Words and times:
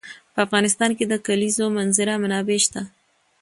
په 0.33 0.39
افغانستان 0.45 0.91
کې 0.97 1.05
د 1.07 1.09
د 1.11 1.13
کلیزو 1.27 1.65
منظره 1.77 2.13
منابع 2.23 2.59
شته. 2.65 2.81